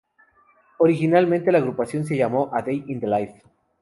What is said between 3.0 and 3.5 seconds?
Life.